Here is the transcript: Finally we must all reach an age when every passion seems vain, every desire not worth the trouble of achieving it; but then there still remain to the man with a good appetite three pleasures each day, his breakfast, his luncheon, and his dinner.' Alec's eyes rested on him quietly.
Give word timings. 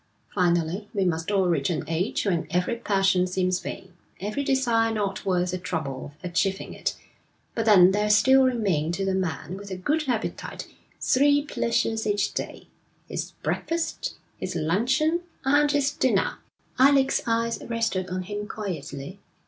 Finally 0.33 0.87
we 0.95 1.05
must 1.05 1.29
all 1.29 1.45
reach 1.45 1.69
an 1.69 1.83
age 1.87 2.25
when 2.25 2.47
every 2.49 2.75
passion 2.75 3.27
seems 3.27 3.59
vain, 3.59 3.93
every 4.19 4.43
desire 4.43 4.91
not 4.91 5.23
worth 5.27 5.51
the 5.51 5.59
trouble 5.59 6.11
of 6.17 6.31
achieving 6.31 6.73
it; 6.73 6.95
but 7.53 7.67
then 7.67 7.91
there 7.91 8.09
still 8.09 8.41
remain 8.41 8.91
to 8.91 9.05
the 9.05 9.13
man 9.13 9.55
with 9.57 9.69
a 9.69 9.75
good 9.75 10.09
appetite 10.09 10.65
three 10.99 11.43
pleasures 11.43 12.07
each 12.07 12.33
day, 12.33 12.67
his 13.07 13.33
breakfast, 13.43 14.15
his 14.39 14.55
luncheon, 14.55 15.19
and 15.45 15.71
his 15.71 15.91
dinner.' 15.91 16.39
Alec's 16.79 17.21
eyes 17.27 17.61
rested 17.69 18.09
on 18.09 18.23
him 18.23 18.47
quietly. 18.47 19.19